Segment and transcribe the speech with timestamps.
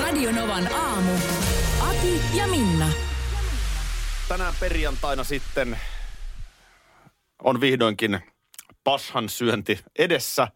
[0.00, 1.12] Radio Novan aamu.
[1.80, 2.88] Ati ja Minna.
[4.28, 5.78] tänään perjantaina sitten
[7.42, 8.18] on vihdoinkin
[8.84, 10.48] pashan syönti edessä.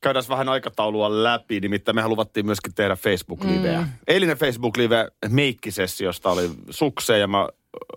[0.00, 3.80] Käydään vähän aikataulua läpi, nimittäin mehän luvattiin myöskin tehdä Facebook-liveä.
[3.80, 3.88] Mm.
[4.06, 7.48] Eilinen Facebook-live meikkisessiosta oli sukseen ja mä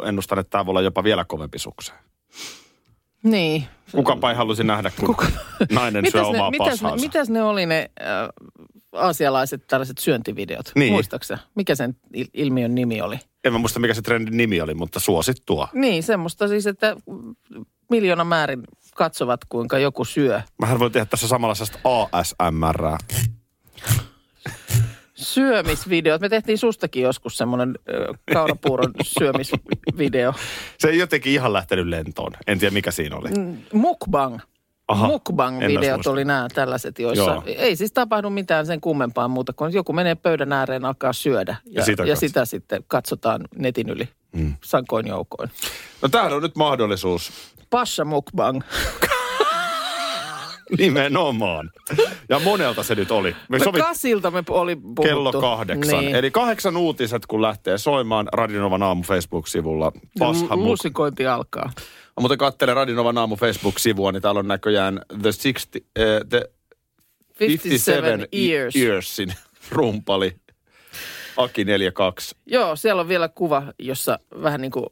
[0.04, 2.00] ennustan, että tämä voi olla jopa vielä kovempi sukseen.
[3.24, 3.68] Niin.
[3.92, 5.28] Kukapa ei halusi nähdä, kun Kuka?
[5.72, 8.08] nainen syö Mitäs ne, omaa mitäs, ne, mitäs ne oli ne äh,
[8.94, 10.72] aasialaiset tällaiset syöntivideot?
[10.76, 10.94] Niin.
[10.94, 11.38] Muistaaksä?
[11.56, 13.20] Mikä sen il- ilmiön nimi oli?
[13.44, 15.68] En mä muista, mikä se trendin nimi oli, mutta suosittua.
[15.74, 16.96] Niin, semmoista siis, että
[17.90, 18.64] miljoona määrin
[18.96, 20.42] katsovat, kuinka joku syö.
[20.62, 21.80] Mähän voi tehdä tässä samalla sellaista
[22.12, 22.98] ASMR.
[25.16, 26.22] Syömisvideot.
[26.22, 27.76] Me tehtiin sustakin joskus semmoinen
[28.34, 30.34] kaurapuuron syömisvideo.
[30.78, 32.32] Se ei jotenkin ihan lähtenyt lentoon.
[32.48, 33.30] En tiedä, mikä siinä oli.
[33.74, 34.40] Mukbang.
[34.90, 37.44] Aha, Mukbang-videot oli nämä tällaiset, joissa Joo.
[37.46, 41.56] ei siis tapahdu mitään sen kummempaa muuta kuin joku menee pöydän ääreen alkaa syödä.
[41.66, 44.54] Ja, sitä ja sitä sitten katsotaan netin yli mm.
[44.64, 45.50] sankoin joukoin.
[46.02, 47.32] No tämähän on nyt mahdollisuus.
[47.70, 48.62] Pasha Mukbang.
[50.78, 51.70] Nimenomaan.
[52.30, 53.32] Ja monelta se nyt oli.
[53.50, 55.02] Me Me sovit Kasilta me oli puhuttu.
[55.02, 56.00] kello kahdeksan.
[56.00, 56.16] Niin.
[56.16, 59.92] Eli kahdeksan uutiset, kun lähtee soimaan Radionovan aamu Facebook-sivulla.
[60.20, 61.72] Pasha muk- Lusikointi alkaa.
[62.20, 66.50] Mä muuten katselen Radionovan aamu Facebook-sivua, niin täällä on näköjään The, 60, eh, the
[67.40, 68.76] 57 years.
[68.76, 69.34] Yearsin
[69.72, 70.36] rumpali.
[71.38, 72.36] Aki 42.
[72.46, 74.86] Joo, siellä on vielä kuva, jossa vähän niin kuin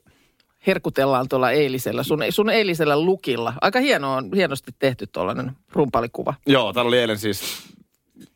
[0.68, 3.54] herkutellaan tuolla eilisellä, sun, sun eilisellä lukilla.
[3.62, 6.34] Aika hieno on, hienosti tehty tuollainen rumpalikuva.
[6.46, 7.64] Joo, täällä oli eilen siis...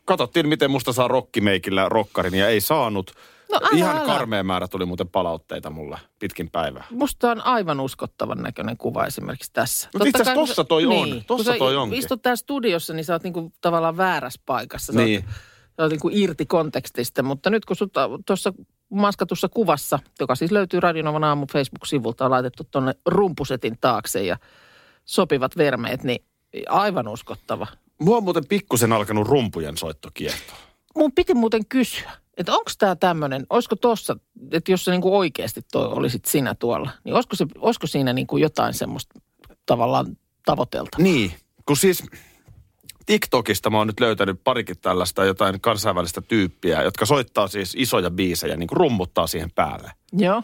[0.06, 3.12] Katsottiin, miten musta saa rokkimeikillä rokkarin ja ei saanut.
[3.52, 4.06] No älä, Ihan älä.
[4.06, 6.84] karmea määrä tuli muuten palautteita mulle pitkin päivää.
[6.90, 9.90] Musta on aivan uskottavan näköinen kuva esimerkiksi tässä.
[9.94, 10.90] Mutta itse asiassa tossa toi on.
[10.90, 12.00] Niin, Tossa kun toi onkin.
[12.00, 14.94] istut täällä studiossa, niin sä oot niinku tavallaan väärässä paikassa.
[14.94, 15.24] Sä Niin.
[15.26, 15.36] oot,
[15.78, 17.94] sä oot niinku irti kontekstista, mutta nyt kun sut
[18.26, 18.54] tuossa
[18.90, 24.38] maskatussa kuvassa, joka siis löytyy Radionovan aamu Facebook-sivulta, on laitettu tuonne rumpusetin taakse ja
[25.06, 26.26] sopivat vermeet, niin
[26.70, 27.68] aivan uskottava.
[28.02, 30.56] Mua on muuten pikkusen alkanut rumpujen soitto kiehtoa.
[30.96, 34.16] Mun piti muuten kysyä, että onko tämä tämmöinen, olisiko tuossa,
[34.52, 38.38] että jos sä niinku oikeasti toi olisit sinä tuolla, niin olisiko, se, olisiko siinä niinku
[38.38, 39.19] jotain semmoista
[39.66, 40.97] tavallaan tavoitelta?
[40.97, 41.31] Niin,
[41.66, 42.03] kun siis
[43.06, 48.56] TikTokista mä oon nyt löytänyt parikin tällaista jotain kansainvälistä tyyppiä, jotka soittaa siis isoja biisejä,
[48.56, 49.91] niin kuin rummuttaa siihen päälle.
[50.14, 50.44] Joo,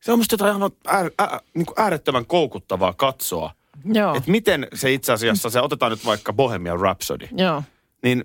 [0.00, 3.50] Se on musta jotain aivan äär, ää, niin kuin äärettömän koukuttavaa katsoa.
[3.94, 7.62] joo, Että miten se itse asiassa, se otetaan nyt vaikka Bohemian Rhapsody, joo,
[8.02, 8.24] niin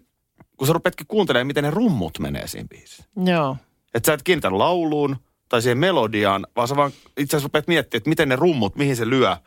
[0.60, 3.04] kun sä rupeatkin kuuntelemaan, miten ne rummut menee siinä biisissä.
[3.26, 3.58] joo.
[3.94, 5.16] Että sä et kiinnitä lauluun
[5.50, 8.96] tai siihen melodiaan, vaan sä vaan itse asiassa rupeat miettimään, että miten ne rummut, mihin
[8.96, 9.38] se lyö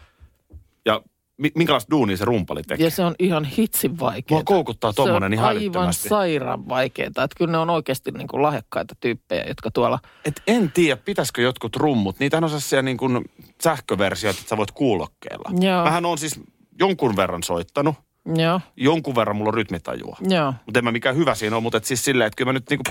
[0.86, 1.02] ja
[1.36, 2.86] mi- minkälaista duunia se rumpali tekee.
[2.86, 4.36] Ja se on ihan hitsin vaikeaa.
[4.36, 7.08] Mua koukuttaa tommonen ihan Se on aivan sairaan vaikeaa.
[7.08, 9.98] Että kyllä ne on oikeasti niin kuin lahjakkaita tyyppejä, jotka tuolla...
[10.24, 13.24] Et en tiedä, pitäisikö jotkut rummut, niitä on sellaisia niin kuin
[13.62, 15.50] sähköversioita, että sä voit kuulokkeella.
[15.60, 15.84] Joo.
[15.84, 16.40] Mähän on siis
[16.78, 17.94] jonkun verran soittanut,
[18.36, 20.16] Joo, jonkun verran mulla on rytmitajua.
[20.28, 20.54] joo.
[20.66, 22.70] Mutta en mä mikään hyvä siinä ole, mutta et siis silleen, että kyllä mä nyt
[22.70, 22.84] niinku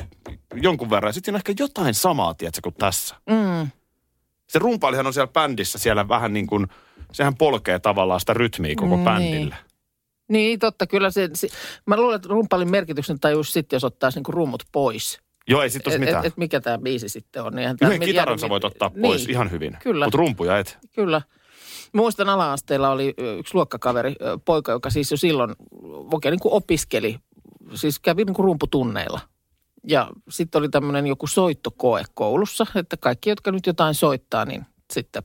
[0.61, 1.13] jonkun verran.
[1.13, 3.15] Sitten siinä on ehkä jotain samaa, tiedätkö, kuin tässä.
[3.29, 3.67] Mm.
[4.49, 6.67] Se rumpalihan on siellä bändissä siellä vähän niin kuin,
[7.11, 9.05] sehän polkee tavallaan sitä rytmiä koko Niin.
[9.05, 9.55] bändillä.
[10.29, 10.87] Niin, totta.
[10.87, 11.47] Kyllä se, se
[11.87, 15.21] mä luulen, että rumpalin merkityksen tajus sitten, jos ottaisi niin kuin rummut pois.
[15.47, 16.19] Joo, ei sit Et, mitään.
[16.19, 17.55] et, et mikä tämä biisi sitten on.
[17.55, 19.77] Niin Yhden kitaran sä voit ottaa pois niin, ihan hyvin.
[19.83, 20.05] Kyllä.
[20.05, 20.77] Mutta rumpuja et.
[20.95, 21.21] Kyllä.
[21.93, 24.15] Muistan ala-asteella oli yksi luokkakaveri,
[24.45, 25.55] poika, joka siis jo silloin
[26.13, 27.19] oikein niin kuin opiskeli,
[27.73, 29.19] siis kävi niin kuin rumputunneilla.
[29.87, 35.23] Ja sitten oli tämmöinen joku soittokoe koulussa, että kaikki, jotka nyt jotain soittaa, niin sitten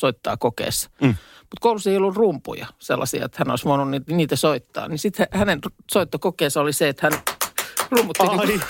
[0.00, 0.90] soittaa kokeessa.
[1.00, 1.08] Mm.
[1.40, 4.88] Mutta koulussa ei ollut rumpuja sellaisia, että hän olisi voinut ni- niitä soittaa.
[4.88, 5.58] Niin sitten hänen
[5.92, 7.22] soittokokeensa oli se, että hän
[7.90, 8.60] rummutti Ai, niin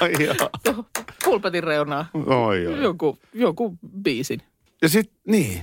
[0.00, 0.12] ai
[1.24, 2.82] pulpetin reunaa Oi, oi.
[2.82, 4.42] joku, joku biisin.
[4.82, 5.62] Ja sitten, niin.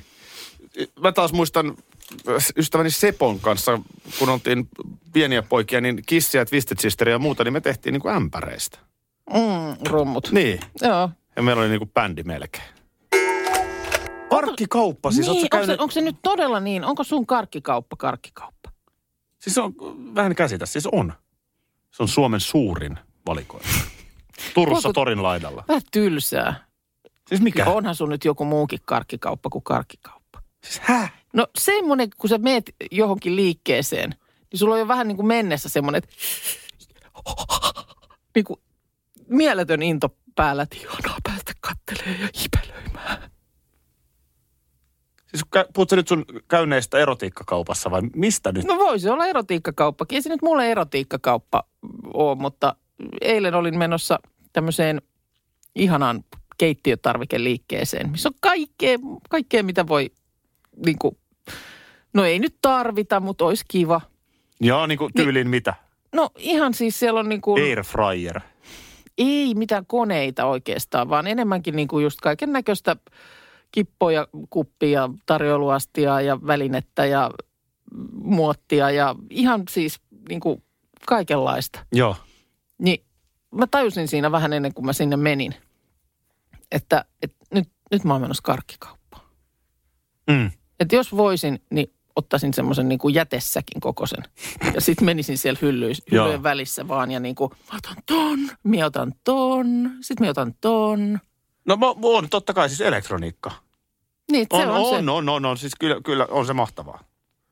[1.00, 1.78] Mä taas muistan
[2.58, 3.80] ystäväni Sepon kanssa,
[4.20, 4.70] kun oltiin
[5.14, 8.80] pieniä poikia, niin kissiä, twisted sisteria ja muuta, niin me tehtiin niin kuin ämpäreistä.
[9.34, 10.32] Mm, rummut.
[10.32, 10.60] Niin.
[10.82, 11.10] Joo.
[11.36, 12.64] Ja meillä oli niin kuin bändi melkein.
[14.30, 15.82] Karkkikauppa, siis niin, ootko onko, se, käynyt...
[15.82, 16.86] onko se nyt todella niin?
[16.86, 18.70] Onko sun karkkikauppa karkkikauppa?
[19.40, 19.74] Siis on,
[20.16, 21.14] vähän käsitä, siis on.
[21.92, 23.68] Se on Suomen suurin valikoima.
[24.54, 25.64] Turussa Voiko- torin laidalla.
[25.68, 26.68] Vähän tylsää.
[27.28, 27.64] Siis mikä?
[27.64, 30.17] Ja onhan sun nyt joku muukin karkkikauppa kuin karkkikauppa.
[30.68, 31.10] Siis hä?
[31.34, 34.10] No semmoinen, kun sä meet johonkin liikkeeseen,
[34.52, 36.16] niin sulla on jo vähän niin kuin mennessä semmoinen, että
[38.36, 38.60] niin kuin
[39.28, 43.32] mieletön into päällä, että ihanaa päästä kattelee ja hipelöimään.
[45.28, 45.44] Siis
[45.74, 48.66] puhutko nyt sun käyneistä erotiikkakaupassa vai mistä nyt?
[48.66, 50.16] No voisi olla erotiikkakauppakin.
[50.16, 51.64] Ei se nyt mulle erotiikkakauppa
[52.14, 52.76] ole, mutta
[53.22, 54.20] eilen olin menossa
[54.54, 55.02] tämmöiseen
[55.76, 56.24] ihanaan
[56.58, 58.98] keittiötarvikeliikkeeseen, missä on kaikkea,
[59.30, 60.12] kaikkea mitä voi,
[60.86, 61.18] niin kuin,
[62.14, 64.02] no ei nyt tarvita, mutta olisi kiva.
[64.60, 65.74] Joo, niin kuin tyylin mitä?
[66.16, 68.40] No ihan siis siellä on niin kuin, Air fryer.
[69.18, 72.96] ei mitään koneita oikeastaan, vaan enemmänkin niin kuin just kaiken näköistä
[73.72, 77.32] kippoja, kuppia, tarjoiluastia ja välinettä ja
[78.14, 80.64] muottia ja ihan siis niin kuin
[81.08, 81.80] kaikenlaista.
[81.92, 82.16] Joo.
[82.78, 83.06] Niin
[83.52, 85.56] mä tajusin siinä vähän ennen kuin mä sinne menin,
[86.72, 89.24] että, että nyt, nyt mä oon menossa karkkikauppaan.
[90.30, 90.52] Mm.
[90.80, 94.24] Että jos voisin, niin ottaisin semmoisen niin kuin jätessäkin kokoisen.
[94.74, 96.24] Ja sitten menisin siellä hyllyis, Joo.
[96.24, 100.54] hyllyjen välissä vaan ja niin kuin, mä otan ton, mä otan ton, sitten mä otan
[100.62, 101.20] ton.
[101.66, 103.52] No mo- on totta kai siis elektroniikka.
[104.32, 105.12] Niin, On, se on, on, on, se.
[105.12, 107.04] on, on, on, siis kyllä, kyllä on se mahtavaa.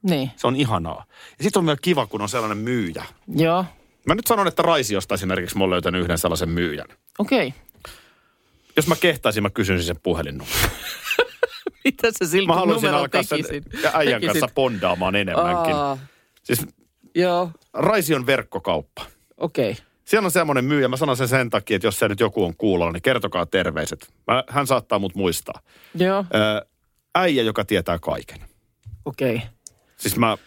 [0.10, 1.06] Niin, Se on ihanaa.
[1.38, 3.06] Ja sitten on vielä kiva, kun on sellainen myyjä.
[3.36, 3.66] joo,
[4.07, 6.88] Mä nyt sanon, että Raisiosta esimerkiksi mä oon löytänyt yhden sellaisen myyjän.
[7.19, 7.48] okei.
[7.48, 7.92] Okay.
[8.75, 10.60] Jos mä kehtaisin, mä kysyisin sen puhelinnumeron.
[11.92, 13.40] Mitä sä sillä Mä haluaisin alkaa sen
[13.94, 14.40] äijän Tekisit?
[14.42, 15.76] kanssa bondaamaan enemmänkin.
[15.76, 15.98] Aa,
[16.44, 16.66] Siis
[17.16, 19.06] joo, Raision verkkokauppa.
[19.38, 19.72] okei.
[19.72, 19.84] Okay.
[20.06, 22.56] Siellä on semmoinen myyjä, mä sanon sen sen takia, että jos se nyt joku on
[22.58, 24.14] kuulolla, niin kertokaa terveiset.
[24.28, 25.60] Mä, hän saattaa mut muistaa.
[25.96, 26.66] Joo, Ö,
[27.16, 28.38] äijä, joka tietää kaiken.
[29.06, 29.36] okei.
[29.36, 29.48] Okay.
[29.98, 30.38] Siis mä,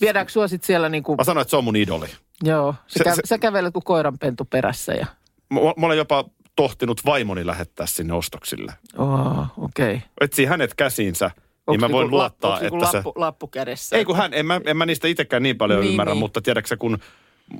[0.00, 2.06] Viedäänkö sua sit siellä niinku, mä sanoin, että se on mun idoli.
[2.42, 5.06] joo, sä, Se- kä- se- sä kävelet kuin koiranpentu perässä ja,
[5.50, 6.24] Mä, mä olen jopa
[6.56, 8.72] tohtinut vaimoni lähettää sinne ostoksille.
[8.98, 9.94] oh, okei.
[9.94, 10.08] Okay.
[10.20, 11.30] Etsii hänet käsiinsä,
[11.70, 12.96] niin mä voin luottaa, lappu, että se...
[12.96, 13.96] lappu, lappu kädessä?
[13.96, 16.18] Ei kun hän, en mä, en mä niistä itsekään niin paljon Niin, ymmärrä, niin.
[16.20, 16.98] mutta tiedätkö kun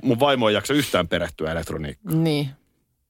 [0.03, 2.23] mun vaimo ei jaksa yhtään perehtyä elektroniikkaan.
[2.23, 2.49] Niin.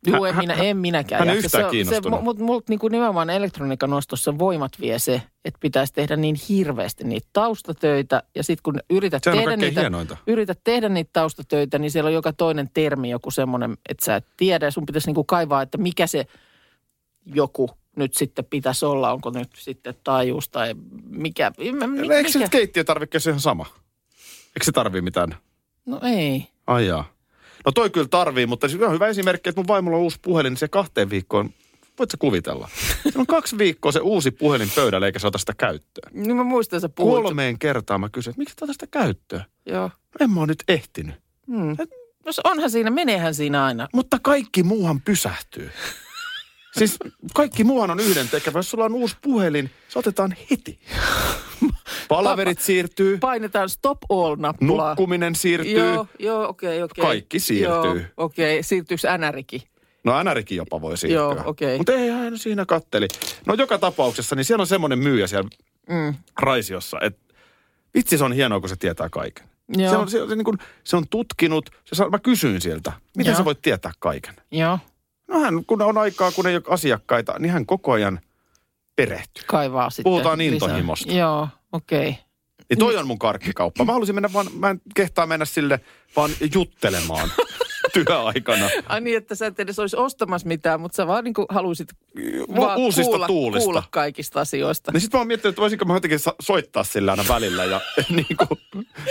[0.07, 1.19] Joo, en, Hän- minä, en minäkään.
[1.19, 1.45] hän ei jaksa.
[1.47, 2.19] yhtään se, kiinnostunut.
[2.19, 7.03] Se, mutta multa niinku nimenomaan elektroniikan ostossa voimat vie se, että pitäisi tehdä niin hirveästi
[7.03, 8.23] niitä taustatöitä.
[8.35, 10.17] Ja sitten kun yrität Sehän tehdä, niitä, hienointa.
[10.27, 14.25] yrität tehdä niitä taustatöitä, niin siellä on joka toinen termi joku semmoinen, että sä et
[14.37, 14.65] tiedä.
[14.65, 16.25] Ja sun pitäisi niinku kaivaa, että mikä se
[17.25, 19.11] joku nyt sitten pitäisi olla.
[19.13, 20.75] Onko nyt sitten taajuus tai
[21.09, 21.51] mikä.
[21.73, 22.49] Mä, mi, Eikö se mikä?
[22.49, 23.65] keittiötarvikkeessa ihan sama?
[24.47, 25.35] Eikö se tarvii mitään?
[25.85, 26.47] No ei.
[26.67, 27.13] Ai jaa.
[27.65, 30.51] No toi kyllä tarvii, mutta se on hyvä esimerkki, että mun vaimolla on uusi puhelin,
[30.51, 31.49] niin se kahteen viikkoon,
[31.99, 32.69] voit sä kuvitella?
[33.09, 36.11] Se on kaksi viikkoa se uusi puhelin pöydällä, eikä se ota sitä käyttöön.
[36.13, 37.23] Niin mä muistan, että sä puhuit.
[37.23, 39.43] Kolmeen kertaan mä kysyin, että miksi et ota sitä käyttöön?
[39.65, 39.83] Joo.
[39.83, 41.15] No en mä oon nyt ehtinyt.
[41.47, 41.77] Hmm.
[42.25, 43.87] No se onhan siinä, meneehän siinä aina.
[43.93, 45.71] Mutta kaikki muuhan pysähtyy.
[46.71, 46.97] Siis
[47.33, 48.59] kaikki muuhan on yhden tekevä.
[48.59, 50.79] Jos sulla on uusi puhelin, se otetaan heti.
[52.07, 54.89] Palaverit siirtyy, Painetaan stop all-nappulaa.
[54.89, 55.71] nukkuminen siirtyy.
[55.93, 57.01] Joo, joo, okei, okei.
[57.01, 57.71] Kaikki siirtyy.
[57.73, 58.63] Joo, okei.
[58.63, 59.61] Siirtyykö NRikin?
[60.03, 61.19] No NRikin jopa voi siirtyä.
[61.21, 61.77] Joo, okei.
[61.77, 63.07] Mutta ei hän siinä katteli.
[63.45, 65.49] No joka tapauksessa, niin siellä on semmoinen myyjä siellä
[65.89, 66.13] Mm.
[66.39, 67.33] Raisiossa, että
[67.93, 69.45] vitsi se on hienoa, kun se tietää kaiken.
[69.77, 69.89] Joo.
[69.91, 73.31] Se on, se, se, niin kuin, se on tutkinut, se saa, mä kysyin siltä, miten
[73.31, 73.37] Joo.
[73.37, 74.35] sä voit tietää kaiken?
[74.51, 74.79] Joo,
[75.31, 78.19] No hän, kun on aikaa, kun ei ole asiakkaita, niin hän koko ajan
[78.95, 79.43] perehtyy.
[79.47, 80.53] kaivaa sitten Puhutaan lisää.
[80.53, 81.11] intohimosta.
[81.13, 82.17] Joo, okei.
[82.69, 83.85] Niin toi on mun karkkikauppa.
[83.85, 85.79] Mä halusin mennä vaan, mä en kehtaa mennä sille
[86.15, 87.29] vaan juttelemaan
[88.05, 88.69] työaikana.
[88.85, 91.89] Ai niin, että sä et edes olisi ostamassa mitään, mutta sä vaan niin kuin haluaisit
[92.55, 93.65] vaan uusista kuulla, tuulista.
[93.65, 94.91] kuulla kaikista asioista.
[94.91, 97.65] Niin sit mä oon miettinyt, että voisinko mä jotenkin so- soittaa sillä aina välillä.
[97.65, 98.59] Ja niin kuin,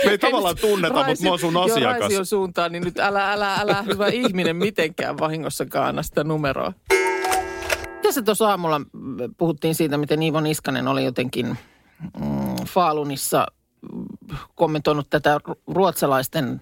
[0.05, 1.99] me ei tavallaan tunneta, mutta mä oon sun Joo, asiakas.
[1.99, 6.73] Raision suuntaan, niin nyt älä, älä, älä hyvä ihminen mitenkään vahingossakaan anna sitä numeroa.
[8.01, 8.81] Tässä tuossa aamulla
[9.37, 11.57] puhuttiin siitä, miten Iivo Niskanen oli jotenkin
[12.19, 13.45] mm, Faalunissa
[13.93, 16.61] mm, kommentoinut tätä ru- ruotsalaisten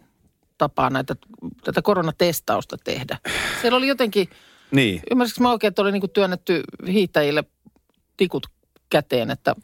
[0.60, 1.16] tapaa näitä,
[1.64, 3.18] tätä koronatestausta tehdä.
[3.62, 4.30] Siellä oli jotenkin,
[4.72, 5.02] Niin.
[5.12, 7.44] ymmärsinkö mä oikein, että oli niinku työnnetty hiihtäjille
[8.18, 8.48] tikut
[8.90, 9.56] käteen, että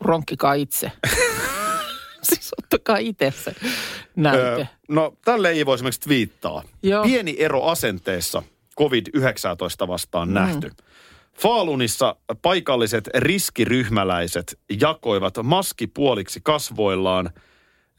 [0.00, 0.92] ronkkikaa itse.
[2.28, 3.54] siis ottakaa itse se
[4.16, 4.40] näyte.
[4.40, 6.62] Öö, no tälle ei voi esimerkiksi twiittaa.
[6.82, 7.04] Joo.
[7.04, 8.42] Pieni ero asenteessa
[8.80, 10.34] COVID-19 vastaan mm.
[10.34, 10.70] nähty.
[11.34, 17.30] Faalunissa paikalliset riskiryhmäläiset jakoivat maskipuoliksi kasvoillaan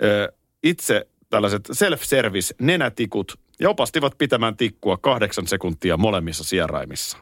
[0.04, 7.18] ö, itse tällaiset self-service nenätikut ja opastivat pitämään tikkua kahdeksan sekuntia molemmissa sieraimissa.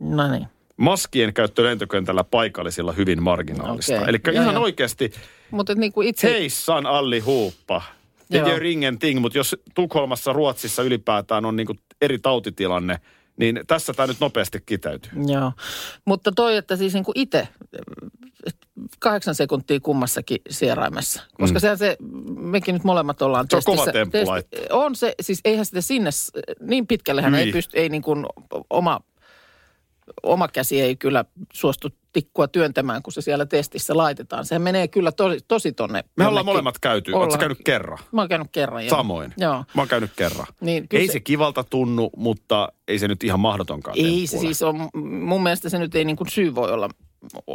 [0.00, 0.46] No niin.
[0.76, 3.94] Maskien käyttö lentokentällä paikallisilla hyvin marginaalista.
[3.94, 4.08] Okei.
[4.08, 4.62] Eli ihan joo.
[4.62, 5.12] oikeasti,
[5.50, 6.30] Mutta niin kuin itse...
[6.32, 7.82] hei san alli huuppa.
[8.32, 8.48] Det Joo.
[8.48, 13.00] gör ingenting, mutta jos Tukholmassa, Ruotsissa ylipäätään on niinku eri tautitilanne,
[13.36, 15.12] niin tässä tämä nyt nopeasti kiteytyy.
[15.26, 15.52] Joo,
[16.04, 17.48] mutta toi, että siis niin kuin itse
[18.98, 21.22] kahdeksan sekuntia kummassakin sieraimessa.
[21.40, 21.60] Koska mm.
[21.60, 21.96] sehän se,
[22.36, 23.92] mekin nyt molemmat ollaan Se on kova testissä.
[23.92, 24.66] temppu testi-.
[24.70, 26.10] On se, siis eihän sitä sinne,
[26.60, 28.26] niin pitkälle hän ei pysty, ei niin kuin
[28.70, 29.00] oma,
[30.22, 34.44] oma käsi ei kyllä suostu tikkua työntämään, kun se siellä testissä laitetaan.
[34.44, 36.04] Sehän menee kyllä tosi, tosi tonne.
[36.16, 37.12] Me ollaan molemmat käyty.
[37.12, 37.98] Oletko käynyt kerran?
[38.12, 38.86] Mä oon käynyt kerran.
[38.86, 38.96] Joo.
[38.96, 39.34] Samoin.
[39.36, 39.64] Joo.
[39.74, 40.46] Mä oon käynyt kerran.
[40.60, 41.20] Niin, ei se- se...
[41.20, 44.88] kivalta tunnu, mutta ei se nyt ihan mahdotonkaan Ei se siis on,
[45.24, 46.88] mun mielestä se nyt ei niin kuin syy voi olla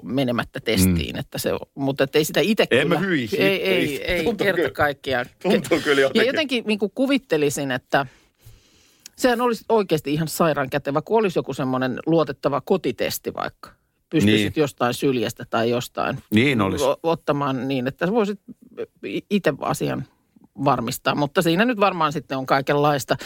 [0.04, 1.20] menemättä testiin, mm.
[1.20, 2.96] että se, mutta että ei sitä itse En kyllä.
[3.00, 3.30] mä hyi.
[3.38, 5.26] Ei, ei, Ei, ei kerta kyllä- kaikkiaan.
[5.44, 6.28] tuntuu kyllä Ja jotenkin.
[6.28, 8.06] jotenkin niin kuin kuvittelisin, että
[9.16, 13.70] sehän olisi oikeasti ihan sairaan kätevä, kun olisi joku semmoinen luotettava kotitesti vaikka.
[14.10, 14.62] Pystyisit Niin.
[14.62, 16.86] jostain syljestä tai jostain Niin olisi.
[17.04, 18.40] ottamaan niin, että voisit
[19.30, 20.06] itse asian
[20.66, 21.16] varmistaa.
[21.16, 23.18] Mutta siinä nyt varmaan sitten on kaikenlaista.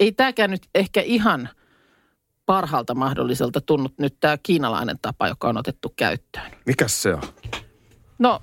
[0.00, 1.48] Ei tämäkään nyt ehkä ihan
[2.46, 6.52] parhaalta mahdolliselta tunnut nyt tämä kiinalainen tapa, joka on otettu käyttöön.
[6.66, 7.22] Mikäs se on?
[8.18, 8.42] No,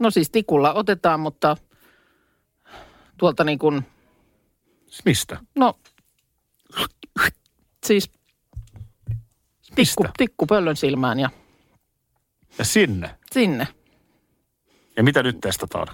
[0.00, 1.56] no siis tikulla otetaan, mutta
[3.16, 3.86] tuolta niin kuin,
[5.04, 5.38] Mistä?
[5.54, 5.78] no
[7.86, 8.10] siis
[9.74, 10.10] tikku, Mistä?
[10.16, 11.30] tikku pöllön silmään ja
[12.58, 13.10] Ja sinne.
[13.32, 13.68] sinne.
[14.96, 15.86] Ja mitä nyt testataan?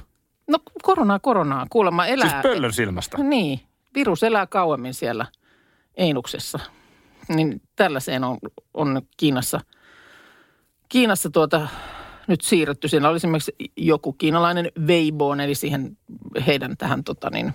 [0.48, 1.66] No koronaa, koronaa.
[1.70, 2.30] Kuulemma elää.
[2.30, 3.18] Siis pöllön silmästä.
[3.18, 3.60] Niin,
[3.94, 5.26] virus elää kauemmin siellä
[6.00, 6.58] Einuksessa.
[7.28, 8.38] Niin tällaiseen on,
[8.74, 9.60] on Kiinassa,
[10.88, 11.68] Kiinassa tuota,
[12.26, 12.88] nyt siirretty.
[12.88, 15.96] Siinä oli esimerkiksi joku kiinalainen Weibo, eli siihen
[16.46, 17.54] heidän tähän tota niin,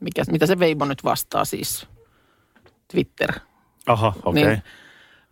[0.00, 1.86] mikä, mitä se Weibo nyt vastaa siis,
[2.92, 3.32] Twitter.
[3.86, 4.42] Aha, okei.
[4.42, 4.54] Okay.
[4.54, 4.62] Niin,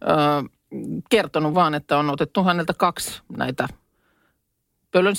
[0.03, 0.49] ö,
[1.11, 3.69] kertonut vaan, että on otettu häneltä kaksi näitä
[4.91, 5.17] pöllön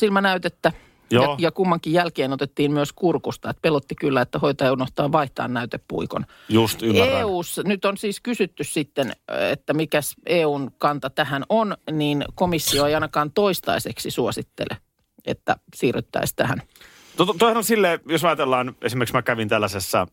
[1.11, 3.49] Ja, ja kummankin jälkeen otettiin myös kurkusta.
[3.49, 6.25] Että pelotti kyllä, että hoitaja unohtaa vaihtaa näytepuikon.
[6.49, 7.19] Just ymmärrän.
[7.19, 9.11] EUssa, nyt on siis kysytty sitten,
[9.51, 14.77] että mikäs EUn kanta tähän on, niin komissio ei ainakaan toistaiseksi suosittele,
[15.25, 16.61] että siirryttäisiin tähän.
[17.17, 20.07] To, to, toihan on silleen, jos ajatellaan, esimerkiksi mä kävin tällaisessa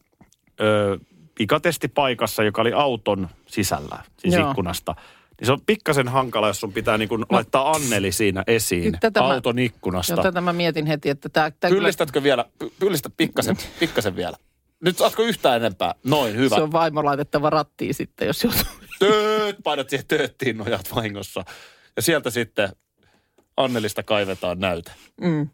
[0.61, 0.99] ö,
[1.35, 4.35] pikatestipaikassa, joka oli auton sisällä, siis.
[4.35, 4.51] Joo.
[4.51, 4.95] ikkunasta.
[5.41, 9.21] Niin se on pikkasen hankala, jos sun pitää niin no, laittaa Anneli siinä esiin Tätä
[9.21, 10.13] mä- auton ikkunasta.
[10.13, 11.51] Joo, tätä mä mietin heti, että tämä...
[11.51, 12.45] tämä Pyllistätkö vielä?
[12.65, 14.37] Py- Pyllistä pikkasen, pikkasen vielä.
[14.81, 15.95] Nyt saatko yhtään enempää?
[16.05, 16.57] Noin, hyvä.
[16.57, 18.63] se on vaimo laitettava rattiin sitten, jos joutuu.
[18.99, 21.45] Tööt, painat siihen tööttiin nojat vahingossa.
[21.97, 22.69] Ja sieltä sitten
[23.57, 24.93] Annelista kaivetaan näyte.
[25.21, 25.49] Mm.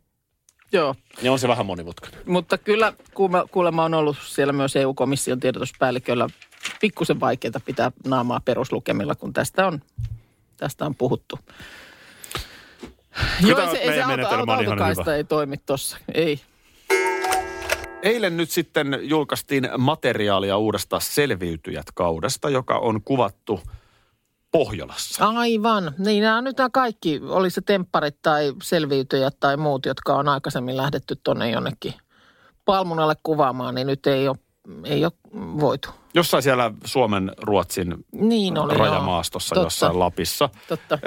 [0.73, 2.21] Joo, Ja on se vähän monimutkainen.
[2.27, 6.29] mutta kyllä kuulemma, kuulemma on ollut siellä myös EU-komission tiedotuspäälliköllä
[6.83, 9.83] pikkusen vaikeaa pitää naamaa peruslukemilla, kun tästä on,
[10.57, 11.39] tästä on puhuttu.
[13.41, 15.17] Kyllä Joo, se, ei se auto, auto, on ihan autokaista hyvä.
[15.17, 15.99] ei toimi tossa.
[16.15, 16.41] Ei.
[18.03, 23.61] Eilen nyt sitten julkaistiin materiaalia uudesta Selviytyjät kaudesta, joka on kuvattu
[24.51, 25.25] Pohjolassa.
[25.27, 25.95] Aivan.
[25.99, 30.29] Niin nämä on nyt nämä kaikki, oli se tempparit tai selviytyjät tai muut, jotka on
[30.29, 31.95] aikaisemmin lähdetty tuonne jonnekin
[32.65, 34.37] palmunalle kuvaamaan, niin nyt ei ole,
[34.85, 35.89] ei ole voitu.
[36.15, 39.65] Jossain siellä Suomen, Ruotsin Niin oli, rajamaastossa joo.
[39.65, 40.49] jossain Lapissa.
[40.69, 40.99] Totta.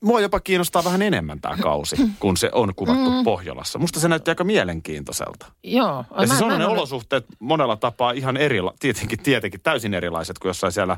[0.00, 3.24] Mua jopa kiinnostaa vähän enemmän tämä kausi, kun se on kuvattu mm.
[3.24, 3.78] Pohjolassa.
[3.78, 5.46] Musta se näytti aika mielenkiintoiselta.
[5.62, 6.04] Joo.
[6.20, 9.94] Ja siis Mä- on mä ne ole- olosuhteet monella tapaa ihan erila, tietenkin, tietenkin täysin
[9.94, 10.96] erilaiset kuin jossain siellä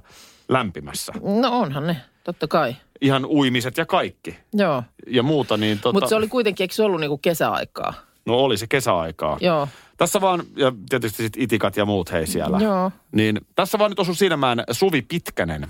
[0.49, 1.13] lämpimässä.
[1.43, 2.77] No onhan ne, totta kai.
[3.01, 4.83] Ihan uimiset ja kaikki Joo.
[5.07, 5.57] ja muuta.
[5.57, 7.95] Niin tota, Mutta se oli kuitenkin, eikö se ollut niinku kesäaikaa?
[8.27, 9.39] No oli se kesäaikaa.
[9.41, 9.69] Joo.
[9.97, 12.59] Tässä vaan, ja tietysti sitten itikat ja muut hei siellä.
[12.59, 12.93] Joo.
[13.13, 15.67] Niin tässä vaan nyt osui silmään Suvi Pitkänen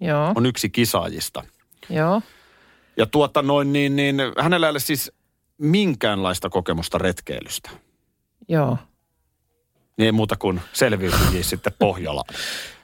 [0.00, 0.32] Joo.
[0.34, 1.44] on yksi kisaajista.
[1.90, 2.22] Joo.
[2.96, 5.12] Ja tuota noin, niin, niin hänellä ei ole siis
[5.58, 7.70] minkäänlaista kokemusta retkeilystä.
[8.48, 8.78] Joo.
[9.96, 12.34] Niin ei muuta kuin selviytyjiä sitten Pohjolaan.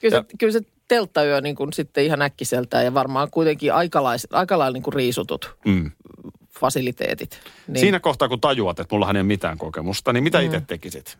[0.00, 4.26] Kyllä Ja- se, kyllä se telttayö niin kuin sitten ihan äkkiseltään ja varmaan kuitenkin aikalais,
[4.32, 5.90] aika lailla niin kuin riisutut Mm.
[6.60, 7.40] Fasiliteetit.
[7.68, 7.80] Niin.
[7.80, 10.44] Siinä kohtaa, kun tajuat, että mullahan ei ole mitään kokemusta, niin mitä mm.
[10.44, 11.18] itse tekisit?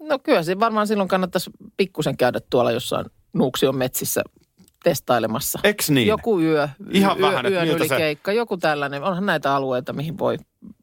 [0.00, 4.22] No kyllä se varmaan silloin kannattaisi pikkusen käydä tuolla jossain Nuuksion metsissä
[4.84, 5.58] testailemassa.
[5.64, 6.08] Eks niin?
[6.08, 9.02] Joku yö, Ihan yö, vähän, yön yli se- keikka, joku tällainen.
[9.02, 10.36] Onhan näitä alueita, mihin voi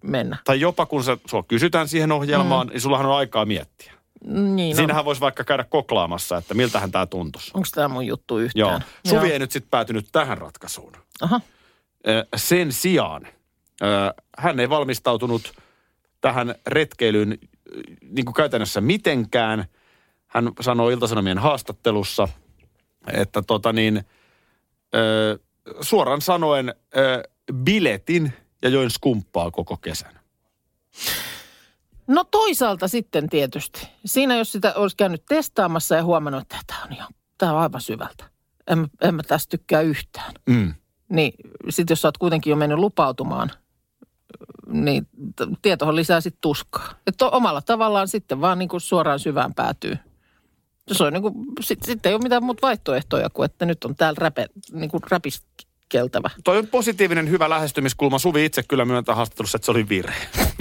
[0.04, 0.38] mennä.
[0.46, 2.72] Tai jopa kun se, sua kysytään siihen ohjelmaan, mm.
[2.72, 3.94] niin sullahan on aikaa miettiä.
[4.28, 4.76] Niin.
[4.76, 7.52] Siinähän voisi vaikka käydä koklaamassa, että miltähän tämä tuntuisi.
[7.54, 8.46] Onko tämä mun juttu Joo.
[8.46, 8.86] yhtään?
[9.08, 10.94] Suvi ei nyt sitten päätynyt tähän ratkaisuun.
[11.22, 11.42] Aha.
[12.36, 13.28] Sen sijaan
[14.38, 15.54] hän ei valmistautunut
[16.22, 17.38] tähän retkeilyyn
[18.02, 19.66] niin kuin käytännössä mitenkään.
[20.28, 22.28] Hän sanoi Iltasanomien haastattelussa,
[23.14, 24.04] että tota niin,
[25.82, 26.76] suoraan sanoen
[27.54, 30.20] biletin ja join skumppaa koko kesän.
[32.08, 33.88] No toisaalta sitten tietysti.
[34.06, 37.82] Siinä jos sitä olisi käynyt testaamassa ja huomannut, että tämä on, ihan, tämä on aivan
[37.82, 38.30] syvältä.
[38.68, 40.34] En, en mä tästä tykkää yhtään.
[40.46, 40.74] Mm.
[41.10, 41.34] Niin
[41.70, 43.52] sitten jos sä oot kuitenkin jo mennyt lupautumaan,
[44.68, 45.08] niin
[45.62, 46.94] tietohan lisää sitten tuskaa.
[47.08, 49.98] Että omalla tavallaan sitten vaan niin kuin suoraan syvään päätyy.
[50.92, 53.96] Se on niin kuin, sit, sitten ei ole mitään muuta vaihtoehtoja kuin, että nyt on
[53.96, 56.30] täällä räpe, niin kuin räpiskeltävä.
[56.44, 58.20] Toi on positiivinen, hyvä lähestymiskulma.
[58.20, 60.28] Suvi itse kyllä myöntää haastattelussa, että se oli virhe.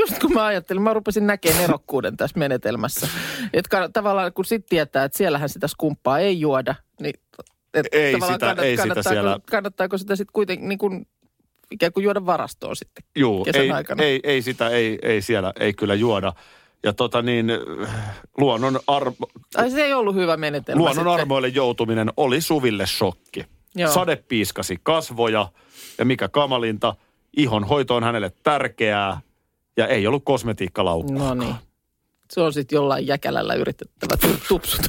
[0.00, 3.08] Just kun mä ajattelin, mä rupesin näkemään erokkuuden tässä menetelmässä.
[3.52, 6.74] Että tavallaan kun sitten tietää, että siellähän sitä skumppaa ei juoda,
[7.74, 11.06] et Ei sitä- ei sitä siellä- Kannattaako sitä sitten kuitenkin niin kuin,
[11.70, 14.02] ikään kuin juoda varastoon sitten Juu, kesän ei, aikana?
[14.02, 16.32] ei, ei sitä, ei, ei siellä, ei kyllä juoda.
[16.84, 17.46] Ja tota niin,
[18.38, 19.16] luonnon, armo,
[19.56, 21.12] Ai se ei ollut hyvä menetelmä luonnon sitten.
[21.12, 23.44] armoille joutuminen oli Suville shokki.
[23.74, 23.92] Joo.
[23.92, 25.48] Sade piiskasi kasvoja
[25.98, 26.94] ja mikä kamalinta,
[27.36, 29.20] ihon hoito on hänelle tärkeää
[29.76, 31.12] ja ei ollut kosmetiikkalaukku.
[31.12, 31.54] No niin.
[32.30, 34.88] Se on sitten jollain jäkälällä yritettävä tu- tupsuta.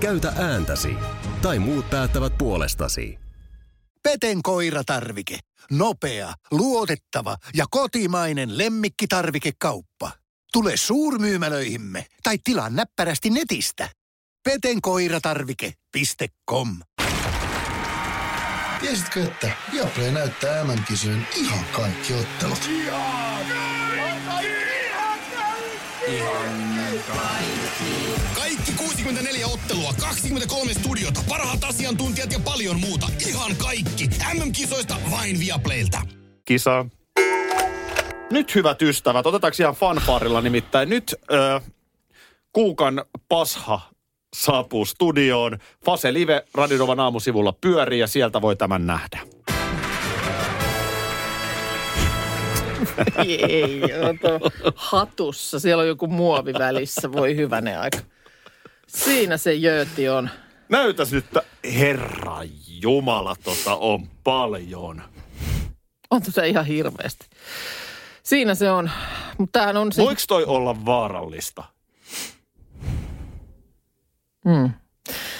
[0.00, 0.96] Käytä ääntäsi.
[1.42, 3.18] Tai muut päättävät puolestasi.
[4.02, 5.38] Peten koiratarvike.
[5.70, 10.10] Nopea, luotettava ja kotimainen lemmikkitarvikekauppa.
[10.52, 13.88] Tule suurmyymälöihimme tai tilaa näppärästi netistä.
[14.44, 16.78] petenkoiratarvike.com
[18.80, 22.70] Tiesitkö, että Viaplay näyttää MM-kisojen ihan kaikki ottelut?
[27.06, 27.57] Kaikki
[28.76, 33.06] 64 ottelua, 23 studiota, parhaat asiantuntijat ja paljon muuta.
[33.28, 34.08] Ihan kaikki.
[34.34, 36.00] MM-kisoista vain Viaplaylta.
[36.44, 36.86] kisa.
[38.30, 40.88] Nyt hyvät ystävät, otetaanko ihan fanfaarilla nimittäin.
[40.88, 41.60] Nyt ö,
[42.52, 43.80] Kuukan pasha
[44.36, 45.58] saapuu studioon.
[45.84, 49.20] Fase Live Radinovan aamusivulla pyörii ja sieltä voi tämän nähdä.
[53.48, 55.60] ei, oto hatussa.
[55.60, 57.12] Siellä on joku muovi välissä.
[57.12, 57.98] Voi hyvänen aika.
[58.86, 60.30] Siinä se jööti on.
[60.68, 62.38] Näytäs nyt, että herra
[62.80, 65.02] jumala, tota on paljon.
[66.10, 67.26] On tätä ihan hirveästi.
[68.22, 68.90] Siinä se on.
[69.38, 70.02] Mutta on se...
[70.02, 71.64] Voiko toi olla vaarallista?
[74.44, 74.70] Mm.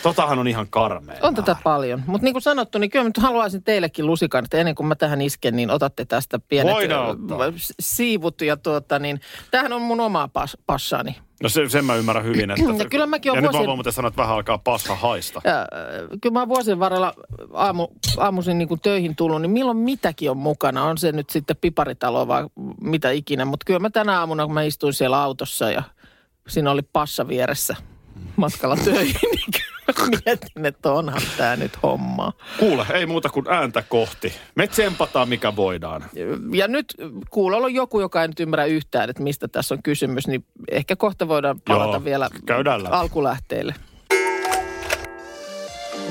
[0.08, 1.16] Totahan on ihan karmea.
[1.22, 2.02] On tätä paljon.
[2.06, 4.94] Mutta niin kuin sanottu, niin kyllä mä nyt haluaisin teillekin lusikan, että ennen kuin mä
[4.94, 7.38] tähän isken, niin otatte tästä pienet Voidaan ottaa.
[7.80, 8.40] siivut.
[8.40, 11.16] Ja tuota, niin, tämähän on mun oma pas, passani.
[11.42, 12.64] No se, sen mä ymmärrän hyvin, että...
[12.82, 14.94] Ja kyllä mäkin oon ja nyt mä vuosien- voin muuten sanoa, että vähän alkaa pasha
[14.94, 15.40] haista.
[15.44, 15.66] Ja,
[16.20, 17.14] kyllä mä oon vuosien varrella
[17.52, 20.84] aamu, aamuisin niin kuin töihin tullut, niin milloin mitäkin on mukana.
[20.84, 22.46] On se nyt sitten piparitalo vai
[22.80, 23.44] mitä ikinä.
[23.44, 25.82] Mutta kyllä mä tänä aamuna, kun mä istuin siellä autossa ja
[26.48, 27.76] siinä oli passa vieressä
[28.36, 29.64] matkalla töihin, niin
[30.26, 32.32] mietin, että onhan tämä nyt homma.
[32.58, 34.32] Kuule, ei muuta kuin ääntä kohti.
[34.54, 36.04] Me tsempataan, mikä voidaan.
[36.52, 36.86] Ja nyt
[37.30, 40.96] kuulolla on joku, joka ei nyt ymmärrä yhtään, että mistä tässä on kysymys, niin ehkä
[40.96, 42.94] kohta voidaan palata Joo, vielä käydään läpi.
[42.96, 43.74] alkulähteille.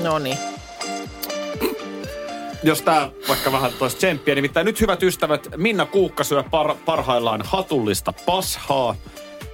[0.02, 0.38] No niin.
[2.62, 7.40] Jos tää vaikka vähän toisi tsemppiä, nimittäin nyt hyvät ystävät, Minna Kuukka syö par- parhaillaan
[7.44, 8.94] hatullista pashaa.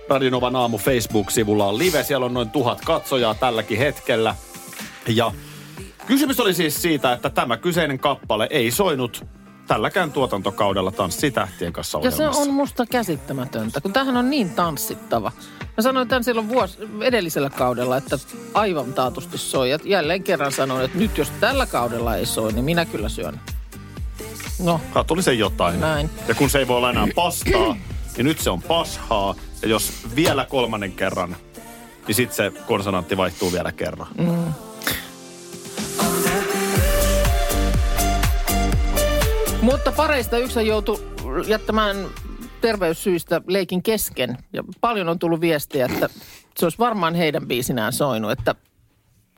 [0.09, 4.35] Radinovan aamu Facebook-sivulla on live, siellä on noin tuhat katsojaa tälläkin hetkellä.
[5.09, 5.33] Ja
[6.07, 9.25] kysymys oli siis siitä, että tämä kyseinen kappale ei soinut
[9.67, 12.43] tälläkään tuotantokaudella Tanssitähtien kanssa Ja se ohjelmassa.
[12.43, 15.33] on musta käsittämätöntä, kun tämähän on niin tanssittava.
[15.77, 18.19] Mä sanoin tämän silloin vuosi, edellisellä kaudella, että
[18.55, 19.71] aivan taatusti soi.
[19.71, 23.41] Ja jälleen kerran sanoin, että nyt jos tällä kaudella ei soi, niin minä kyllä syön.
[24.63, 25.81] No, Hatulisen jotain.
[25.81, 26.11] Näin.
[26.29, 27.77] Ja kun se ei voi olla enää pastaa,
[28.17, 29.35] niin nyt se on pashaa.
[29.65, 31.37] Ja jos vielä kolmannen kerran,
[32.07, 34.07] niin sitten se konsonantti vaihtuu vielä kerran.
[34.19, 34.53] Mm.
[39.61, 40.99] Mutta pareista yksi joutui
[41.47, 41.97] jättämään
[42.61, 44.37] terveyssyistä leikin kesken.
[44.53, 46.09] Ja paljon on tullut viestiä, että
[46.57, 48.55] se olisi varmaan heidän biisinään soinut, että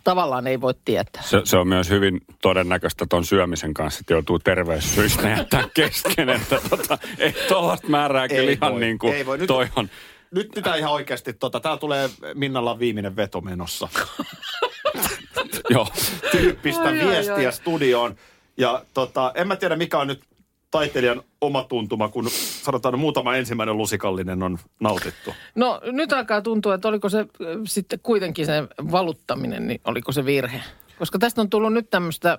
[0.04, 1.22] tavallaan ei voi tietää.
[1.22, 6.28] Se, se on myös hyvin todennäköistä ton syömisen kanssa, että joutuu terveyssyistä jättää kesken.
[6.28, 9.38] Että tota, ei tuollaista määrää kyllä ihan voi, niin kuin ei voi.
[9.38, 9.88] Nyt- toi on.
[10.30, 13.88] Nyt pitää ihan oikeasti, tota, täällä tulee Minnalla viimeinen veto menossa.
[15.70, 15.88] Joo.
[16.30, 17.52] Tyyppistä Ai, ai, viestiä ai.
[17.52, 18.16] studioon.
[18.56, 20.20] Ja tota, en mä tiedä mikä on nyt
[20.70, 22.30] taiteilijan omatuntuma, kun
[22.62, 25.34] sanotaan muutama ensimmäinen lusikallinen on nautittu?
[25.54, 27.26] No nyt alkaa tuntua, että oliko se äh,
[27.66, 28.52] sitten kuitenkin se
[28.92, 30.62] valuttaminen, niin oliko se virhe.
[30.98, 32.38] Koska tästä on tullut nyt tämmöistä,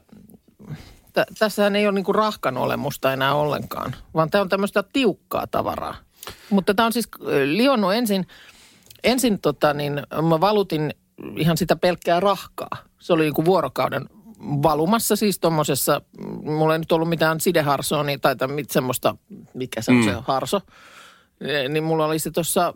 [1.14, 5.96] tä, tässähän ei ole niinku rahkan olemusta enää ollenkaan, vaan tämä on tämmöistä tiukkaa tavaraa.
[6.50, 8.28] Mutta tämä on siis äh, lionnut ensin,
[9.04, 9.94] ensin tota niin,
[10.28, 10.94] mä valutin
[11.38, 12.78] ihan sitä pelkkää rahkaa.
[13.00, 14.06] Se oli niinku vuorokauden
[14.40, 16.02] valumassa siis tuommoisessa,
[16.44, 19.16] mulla ei nyt ollut mitään sideharsoa niin, tai mit- semmoista,
[19.54, 20.04] mikä se on Mm.
[20.04, 20.62] se harso.
[21.42, 22.74] Eh, Niin mulla oli se tuossa,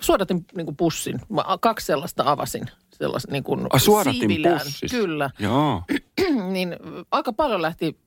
[0.00, 1.20] suodatin niin kuin pussin.
[1.28, 2.66] Mä a- kaksi sellaista avasin.
[2.92, 4.30] Sellaista niin kuin Ai, suodatin?
[4.90, 5.30] Kyllä.
[5.38, 5.82] Joo.
[6.52, 6.76] niin
[7.10, 7.98] aika paljon lähti,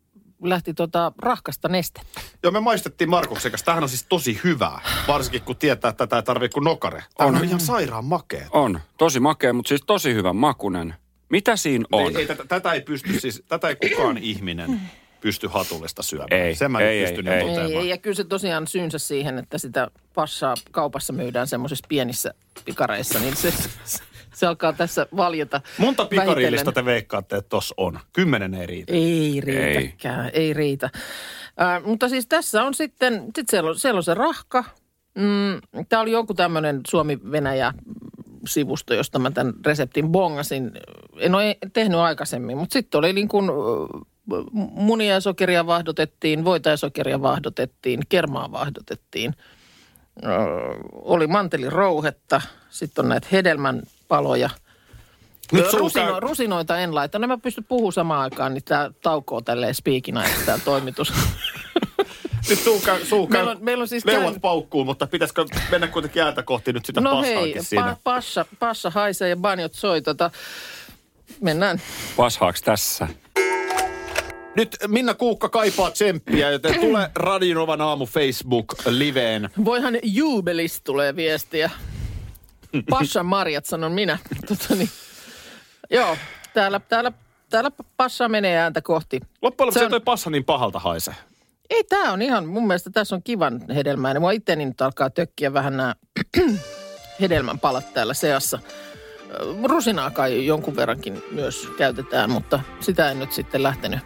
[0.44, 2.22] lähti tota rahkasta nestettä.
[2.44, 3.66] Joo, me maistettiin Markuksen kanssa.
[3.66, 4.82] Tämähän on siis tosi hyvää.
[5.08, 7.04] Varsinkin kun tietää, että tätä ei tarvitse kuin nokare.
[7.18, 7.44] Tämä on, On.
[7.44, 8.48] ihan sairaan makea.
[8.52, 8.80] On.
[8.98, 10.96] Tosi makea, mutta siis tosi hyvän makunen.
[11.30, 12.12] Mitä siinä on?
[12.12, 14.82] Ei, ei, tätä, tätä, ei pysty siis, tätä ei kukaan ihminen
[15.22, 16.34] pysty hatullista syömään.
[16.42, 17.60] Ei, Sen mä ei, ei, ei.
[17.60, 22.34] Ei, ei, ja kyllä se tosiaan syynsä siihen, että sitä passaa kaupassa myydään semmoisissa pienissä
[22.66, 23.54] pikareissa, niin se,
[24.34, 25.62] se alkaa tässä valjeta.
[25.78, 26.74] Monta pikarillista vähitellen.
[26.74, 28.00] te veikkaatte, että tossa on?
[28.14, 28.94] Kymmenen ei riitä.
[28.94, 30.90] Ei riitäkään, ei, ei riitä.
[31.62, 34.64] Äh, mutta siis tässä on sitten, sit siellä, on, siellä on se rahka.
[35.16, 40.72] Mm, Tämä oli joku tämmöinen Suomi-Venäjä-sivusto, josta mä tämän reseptin bongasin.
[41.20, 43.50] En ole tehnyt aikaisemmin, mutta sitten oli niin kuin
[44.56, 49.36] munia ja sokeria vahdotettiin, voita ja sokeria vahdotettiin, kermaa vahdotettiin.
[50.24, 50.28] Ö,
[50.94, 53.82] oli mantelirouhetta, sitten on näitä hedelmän
[54.18, 54.50] paloja.
[55.52, 57.20] Nyt Rusino, käy- rusinoita en laita.
[57.20, 61.14] No mä pystyn puhumaan samaan aikaan, niin tämä taukoo tälleen spiikinä, että tämä toimitus.
[62.50, 65.46] Nyt suu käy, suu käy Meillä on- meillä on siis leuat käynyt- paukkuu, mutta pitäisikö
[65.72, 67.86] mennä kuitenkin jäätä kohti nyt sitä no hei, siinä?
[67.86, 70.02] pa, passa, passa haisee ja banjot soi.
[70.02, 70.32] Tota,
[71.42, 71.82] mennään.
[72.18, 73.08] Pashaaks tässä?
[74.56, 79.50] Nyt Minna Kuukka kaipaa tsemppiä, joten tule Radinovan aamu Facebook-liveen.
[79.66, 81.70] Voihan juubelista tulee viestiä.
[82.90, 84.18] Passan marjat, sanon minä.
[84.48, 84.90] Tota niin.
[85.90, 86.18] Joo,
[86.54, 87.12] täällä, täällä,
[87.50, 89.20] täällä passa menee ääntä kohti.
[89.42, 91.16] Loppujen lopuksi on- toi passa niin pahalta haise.
[91.70, 94.22] Ei, tämä on ihan, mun mielestä tässä on kivan hedelmäinen.
[94.22, 95.96] Mua itteni nyt alkaa tökkiä vähän nämä
[97.22, 98.60] hedelmän palat täällä seassa.
[99.64, 104.00] Rusinaa kai jonkun verrankin myös käytetään, mutta sitä en nyt sitten lähtenyt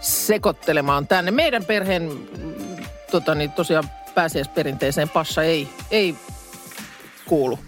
[0.00, 1.30] sekoittelemaan tänne.
[1.30, 2.54] Meidän perheen mm,
[3.10, 6.14] tota niin, tosiaan pääsiäisperinteeseen passa ei, ei
[7.28, 7.58] kuulu.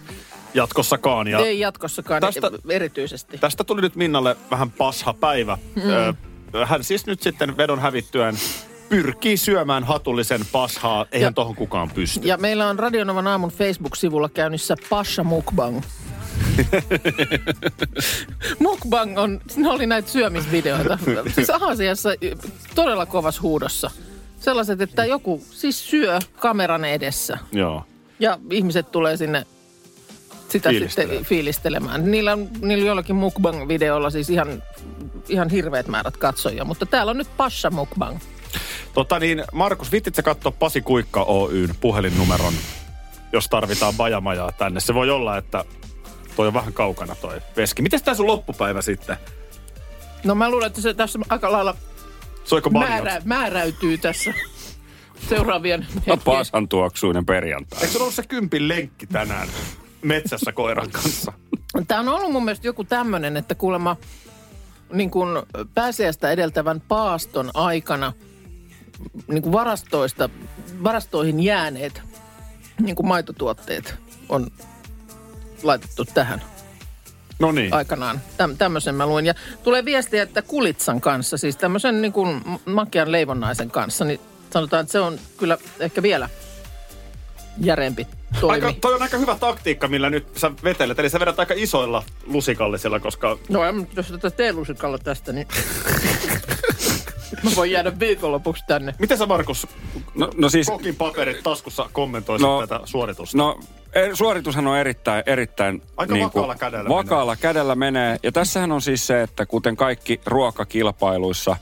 [0.53, 1.27] Jatkossakaan.
[1.27, 3.37] Ja Ei jatkossakaan Tästä- erityisesti.
[3.37, 5.57] Tästä tuli nyt Minnalle vähän pasha päivä.
[5.75, 5.83] Mm.
[6.65, 8.35] Hän siis nyt sitten vedon hävittyään
[8.89, 11.05] pyrkii syömään hatullisen pashaa.
[11.11, 12.27] Eihän Ja- tohon kukaan pysty.
[12.27, 15.81] Ja meillä on Radionovan aamun Facebook-sivulla käynnissä Pasha Mukbang.
[18.59, 20.97] Mukbang on, ne oli näitä syömisvideoita.
[21.35, 22.09] Siis Aasiassa
[22.75, 23.91] todella kovas huudossa.
[24.39, 27.37] Sellaiset, että joku siis syö kameran edessä.
[27.51, 27.83] Joo.
[28.21, 29.45] Ja ihmiset tulee sinne
[30.49, 32.11] sitä sitten fiilistelemään.
[32.11, 34.63] Niillä on, niillä jollakin mukbang-videoilla siis ihan,
[35.29, 36.65] ihan hirveät määrät katsojia.
[36.65, 38.19] Mutta täällä on nyt Pasha Mukbang.
[38.93, 42.53] Tota niin, Markus, vittit sä katsoa Pasi Kuikka Oyn puhelinnumeron,
[43.31, 44.79] jos tarvitaan bajamajaa tänne?
[44.79, 45.65] Se voi olla, että
[46.35, 47.81] toi on vähän kaukana toi veski.
[47.81, 49.17] Miten tää sun loppupäivä sitten?
[50.23, 51.75] No mä luulen, että se tässä aika lailla
[52.43, 54.33] Soiko määrä, määräytyy tässä
[55.29, 57.79] seuraavien No pasan tuoksuinen perjantai.
[57.81, 59.47] Eikö se ollut se kympin lenkki tänään
[60.01, 61.33] metsässä koiran kanssa?
[61.87, 63.97] Tämä on ollut mun mielestä joku tämmöinen, että kuulemma
[64.93, 65.29] niin kuin
[65.73, 68.13] pääsiäistä edeltävän paaston aikana
[69.27, 70.29] niin kuin varastoista,
[70.83, 72.01] varastoihin jääneet
[72.81, 73.95] niin kuin maitotuotteet
[74.29, 74.47] on
[75.63, 76.41] laitettu tähän
[77.39, 77.73] No niin.
[77.73, 78.21] aikanaan.
[78.37, 79.25] Täm, tämmöisen mä luin.
[79.25, 84.19] Ja tulee viestiä, että kulitsan kanssa, siis tämmöisen niin kuin makean leivonnaisen kanssa, niin
[84.53, 86.29] sanotaan, että se on kyllä ehkä vielä
[87.57, 88.07] järeempi
[88.39, 88.65] toimi.
[88.65, 90.99] Aika, toi on aika hyvä taktiikka, millä nyt sä vetelet.
[90.99, 95.47] Eli sä vedät aika isoilla lusikallisilla, koska No en- jos tätä teelusikalla tästä, niin
[97.43, 98.95] mä voin jäädä viikonlopuksi tänne.
[98.99, 99.67] miten sä Markus
[100.15, 103.37] No, no siis, kokin paperit taskussa kommentoisit No, tätä suoritusta?
[103.37, 103.59] no
[103.93, 108.17] e- suoritushan on erittäin, erittäin Aika vakaalla kädellä vakaalla kädellä menee.
[108.23, 111.55] Ja tässähän on siis se, että kuten kaikki ruokakilpailuissa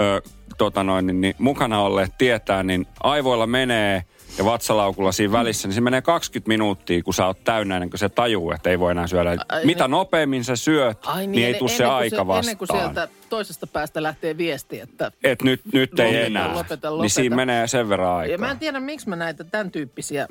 [0.00, 0.22] ö,
[0.60, 4.04] tota noin, niin, niin mukana olleet tietää, niin aivoilla menee
[4.38, 7.98] ja vatsalaukulla siinä välissä, niin se menee 20 minuuttia, kun sä oot täynnä, ennen kuin
[7.98, 9.30] se tajuu, että ei voi enää syödä.
[9.48, 9.90] Ai, Mitä niin.
[9.90, 12.44] nopeammin sä syöt, Ai niin, ei ennen- tule se aika vastaan.
[12.44, 15.12] Ennen kuin sieltä toisesta päästä lähtee viesti, että...
[15.24, 16.48] Et nyt, nyt ei Lopeta, enää.
[16.54, 17.02] lopeta, lopeta.
[17.02, 18.32] Niin siinä menee sen verran aikaa.
[18.32, 20.28] Ja mä en tiedä, miksi mä näitä tämän tyyppisiä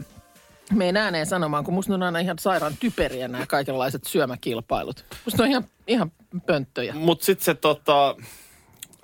[0.73, 5.05] meen ääneen sanomaan, kun musta on aina ihan sairaan typeriä nämä kaikenlaiset syömäkilpailut.
[5.25, 6.11] Musta on ihan, ihan
[6.45, 6.93] pönttöjä.
[6.93, 8.15] Mut sit se tota...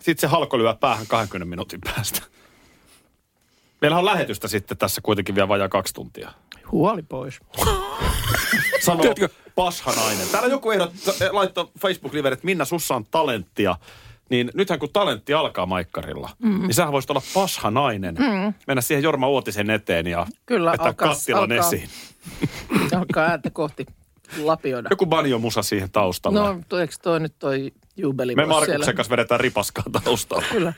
[0.06, 2.22] sitten se halko lyö päähän 20 minuutin päästä.
[3.82, 6.32] Meillä on lähetystä sitten tässä kuitenkin vielä vajaa kaksi tuntia.
[6.72, 7.40] Huoli pois.
[8.86, 9.16] Sanoo
[9.56, 10.28] pashanainen.
[10.32, 10.92] Täällä joku ehdot,
[11.32, 13.76] laittoi Facebook-liveen, että Minna, sussa on talenttia.
[14.30, 16.62] Niin nythän kun talentti alkaa maikkarilla, mm.
[16.62, 18.16] niin sähän voisit olla pashanainen.
[18.16, 18.54] Mm.
[18.68, 21.68] Mennä siihen Jorma Uotisen eteen ja Kyllä, vetää alkaa- kattilan alkaa.
[21.68, 21.90] esiin.
[23.00, 23.86] Alkaa ääntä kohti
[24.44, 24.90] lapioida.
[24.92, 26.40] Joku banjomusa siihen taustalle.
[26.40, 30.46] No, eikö toi nyt toi juubeli Me Markuksen kanssa vedetään ripaskaa taustalla.
[30.52, 30.74] Kyllä.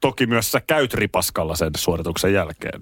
[0.00, 2.80] Toki myös sä käyt ripaskalla sen suorituksen jälkeen.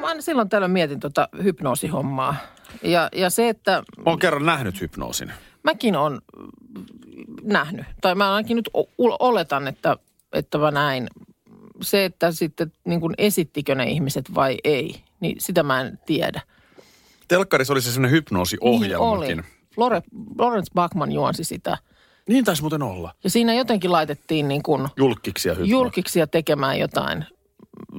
[0.00, 2.36] Mä aina silloin tällöin mietin tota hypnoosihommaa.
[2.82, 5.32] Ja, ja se, että Mä oon kerran nähnyt hypnoosin.
[5.62, 6.20] mäkin on
[7.42, 8.70] nähnyt, tai mä ainakin nyt
[9.18, 9.96] oletan, että,
[10.32, 11.06] että mä näin.
[11.82, 16.40] Se, että sitten niin kuin esittikö ne ihmiset vai ei, niin sitä mä en tiedä.
[17.28, 19.36] Telkkarissa oli se semmoinen hypnoosiohjelmakin.
[19.36, 19.53] Niin oli.
[19.76, 20.02] Lore,
[20.38, 21.78] Lawrence Bachman juonsi sitä.
[22.28, 23.14] Niin taisi muuten olla.
[23.24, 25.70] Ja siinä jotenkin laitettiin niin kuin Julkkiksi ja hypnoosi.
[25.70, 27.24] julkiksia tekemään jotain.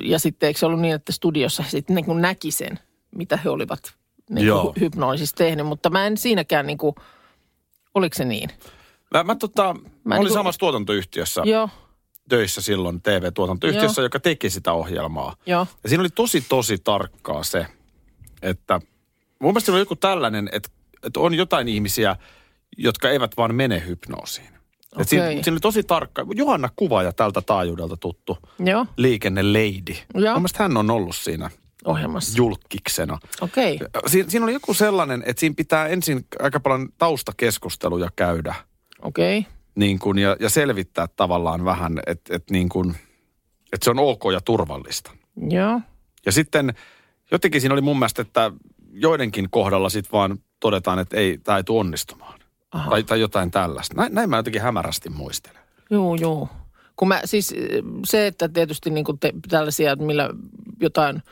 [0.04, 2.80] Ja sitten eikö se ollut niin, että studiossa sitten niin kuin näki sen,
[3.16, 3.94] mitä he olivat
[4.30, 4.62] niin Joo.
[4.64, 5.66] kuin hypnoosissa tehnyt.
[5.68, 6.96] Mutta mä en siinäkään niin kuin,
[7.96, 8.50] oliko se niin?
[9.14, 9.64] Mä, mä, tota,
[10.04, 11.70] mä, olin niinku- samassa tuotantoyhtiössä Joo,
[12.30, 15.36] töissä silloin, TV-tuotantoyhtiössä, joka teki sitä ohjelmaa.
[15.46, 15.68] joo.
[15.84, 17.66] Ja siinä oli tosi, tosi tarkkaa se,
[18.42, 18.80] että
[19.40, 20.70] mun mielestä oli joku tällainen, että,
[21.06, 22.16] että on jotain ihmisiä,
[22.78, 24.48] jotka eivät vaan mene hypnoosiin.
[24.94, 25.06] Okay.
[25.06, 25.44] Siinä, Okei.
[25.44, 26.26] siinä oli tosi tarkka.
[26.36, 29.96] Johanna Kuvaaja tältä taajuudelta tuttu Joo, liikenne lady.
[30.14, 30.34] Joo.
[30.34, 31.50] Mun mielestä hän on ollut siinä
[31.86, 32.38] ohjelmassa.
[32.38, 33.20] julkiksena.
[33.42, 38.56] Okei, Siin, siinä oli joku sellainen, että siinä pitää ensin aika paljon taustakeskusteluja käydä
[39.02, 39.46] okei.
[39.76, 42.70] niin kuin, ja, ja selvittää tavallaan vähän, että, että, niin
[43.74, 45.12] että se on ok ja turvallista.
[45.50, 45.82] Joo,
[46.26, 46.74] Ja sitten
[47.32, 48.52] jotenkin siinä oli mun mielestä, että
[48.92, 52.40] joidenkin kohdalla sitten vaan todetaan, että ei, tämä ei tule onnistumaan.
[52.72, 52.90] Aha.
[52.90, 53.96] Tai, tai jotain tällaista.
[53.96, 55.62] Näin, näin mä jotenkin hämärästi muistelen.
[55.90, 56.50] juu, juu.
[56.96, 60.30] Kun mä siis eh, se, että tietysti niin te, tällaisia, millä
[60.82, 61.24] jotain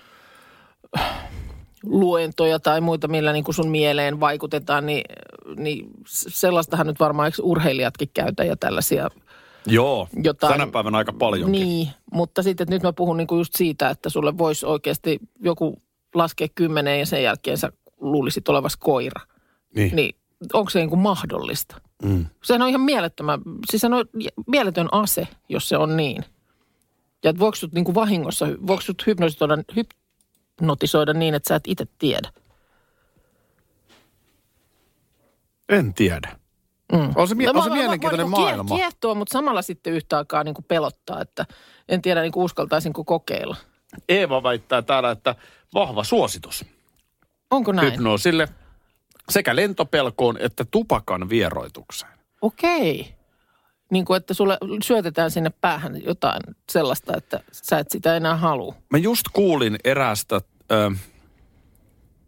[1.83, 5.03] luentoja tai muita, millä niin kuin sun mieleen vaikutetaan, niin,
[5.55, 9.09] niin sellaistahan nyt varmaan eikö urheilijatkin käytä ja tällaisia
[9.65, 11.61] Joo, Jotain- tänä päivänä aika paljonkin.
[11.61, 15.81] Niin, mutta sitten että nyt mä puhun niinku just siitä, että sulle voisi oikeasti joku
[16.15, 17.71] laskea kymmeneen ja sen jälkeen sä
[18.11, 19.21] luulisit olevas koira.
[19.75, 19.95] Niin.
[19.95, 20.15] Niin
[20.53, 21.81] onko se niinku mahdollista?
[22.03, 22.25] Mm.
[22.43, 24.05] Sehän on ihan mielettömän, siis se on
[24.47, 26.25] mieletön ase, jos se on niin.
[27.23, 31.87] Ja että voiko sut niinku vahingossa, voiko sut hypnotisoida, hypnotisoida niin, että sä et itse
[31.97, 32.29] tiedä?
[35.69, 36.35] En tiedä.
[36.93, 37.11] Mm.
[37.15, 38.75] On se, mie- No, on se mielenkiintoinen mä- mä- maailma.
[38.75, 41.45] Kiehtoo, mutta samalla sitten yhtä aikaa niin kuin pelottaa, että
[41.89, 43.55] en tiedä niin kuin uskaltaisinko kokeilla.
[44.09, 45.35] Eeva väittää täällä, että
[45.73, 46.65] vahva suositus
[47.51, 47.91] Onko näin?
[47.91, 48.47] hypnoosille
[49.29, 52.13] sekä lentopelkoon että tupakan vieroitukseen.
[52.41, 53.15] Okei.
[53.91, 58.75] Niin kuin, että sulle syötetään sinne päähän jotain sellaista, että sä et sitä enää halua.
[58.89, 60.91] Mä just kuulin eräästä ö,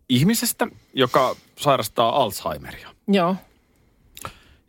[0.10, 2.90] ihmisestä, joka sairastaa Alzheimeria.
[3.08, 3.36] Joo.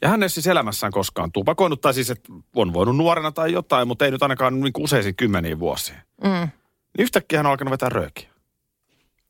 [0.03, 3.89] Ja hän ei siis elämässään koskaan tupakoinut, tai siis että on voinut nuorena tai jotain,
[3.89, 5.99] mutta ei nyt ainakaan niin useisiin kymmeniin vuosiin.
[6.25, 6.31] Mm.
[6.31, 6.51] Niin
[6.99, 8.29] yhtäkkiä hän on alkanut vetää röökiä.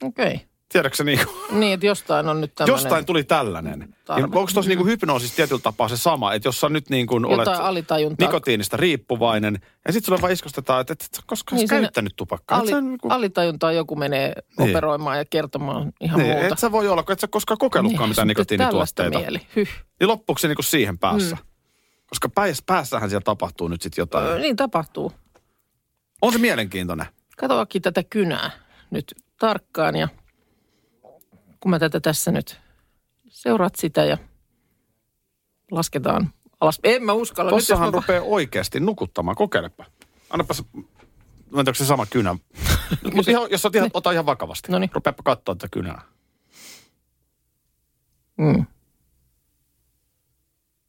[0.02, 0.35] Okei.
[0.35, 0.38] Okay.
[0.72, 2.74] Tiedätkö niin kuin, Niin, että jostain on nyt tämmöinen...
[2.83, 3.94] jostain tuli tällainen.
[4.05, 4.22] Tarve.
[4.22, 7.07] Niin onko tuossa niin kuin hypnoosissa tietyllä tapaa se sama, että jos sä nyt niin
[7.07, 7.48] kuin olet
[8.18, 12.59] nikotiinista riippuvainen, ja sitten sulle vaan iskostetaan, että et sä koskaan Niin, käyttänyt tupakkaa.
[12.59, 14.70] Ali, niin kuin, alitajuntaa joku menee Niin.
[14.70, 16.46] operoimaan ja kertomaan ihan niin, muuta.
[16.46, 19.18] et sä voi olla, kun et sä koskaan kokeillutkaan Niin, mitään nikotiinituotteita.
[19.18, 19.40] mieli.
[19.57, 19.68] Hyh.
[20.00, 21.37] Niin loppuuko se niin kuin siihen päässä?
[22.07, 24.26] Koska pääs, päässähän siellä tapahtuu nyt sitten jotain.
[24.26, 25.12] Ö, Niin tapahtuu.
[26.22, 27.07] On se mielenkiintoinen.
[27.37, 28.50] Katsoakin tätä kynää
[28.90, 30.09] nyt tarkkaan ja
[31.66, 32.61] kun mä tätä tässä nyt
[33.29, 34.18] seuraat sitä ja
[35.70, 36.81] lasketaan alas.
[36.85, 37.50] En mä uskalla.
[37.50, 39.37] Nyt Tossahan mä- rupeaa oikeasti nukuttamaan.
[39.37, 39.85] Kokeilepa.
[40.31, 40.64] Annapas,
[41.50, 42.37] mä en tiedä, se sama kynä.
[43.14, 44.72] Mutta ihan, jos oot ihan, ota ihan vakavasti.
[44.72, 44.90] Noniin.
[44.94, 46.02] Rupeapa katsoa tätä kynää.
[48.38, 48.66] Mm.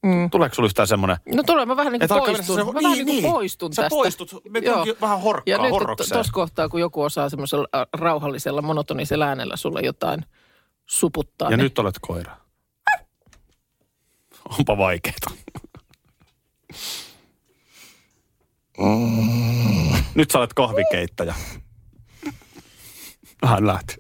[0.04, 0.30] Mm.
[0.30, 1.18] Tuleeko sulla yhtään semmoinen?
[1.36, 2.56] No tulee, mä vähän niin kuin poistun.
[2.56, 3.32] mennä Mä se- vähän niin, niin kuin niin.
[3.34, 3.96] poistun Sä tästä.
[3.96, 4.74] poistut, menet Joo.
[4.74, 6.10] johonkin vähän horkkaa, Ja nyt horrokseen.
[6.14, 10.26] tuossa kohtaa, kun joku osaa semmoisella äh, rauhallisella, monotonisella äänellä sulle jotain
[10.88, 11.52] suputtaa.
[11.52, 12.38] Ja niin nyt olet koira.
[14.60, 15.32] Onpa vaikeeta.
[20.16, 21.36] Nyt sä olet kahvikeittäjä.
[23.46, 23.96] Hän lähti.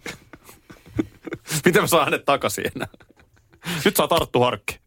[1.65, 2.87] Miten mä saan hänet takaisin enää?
[3.85, 4.79] Nyt saa Tarttu Harkki.